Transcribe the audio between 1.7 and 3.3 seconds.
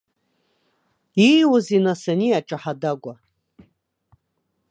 нас ани аҿаҳа-дагәа?